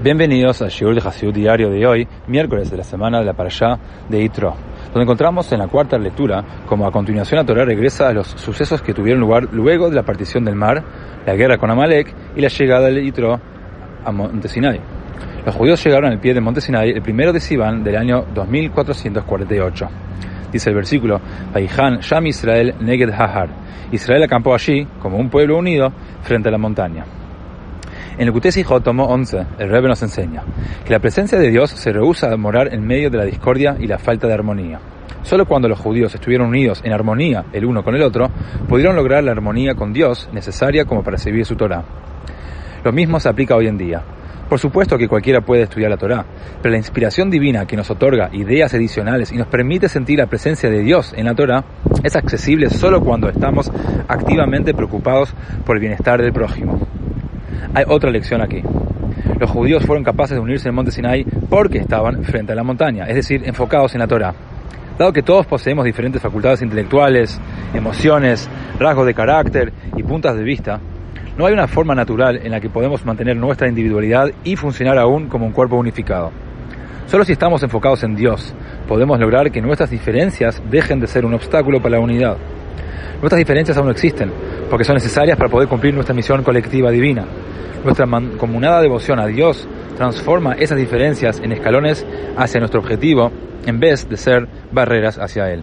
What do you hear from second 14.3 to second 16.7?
Sinai. Los judíos llegaron al pie de Monte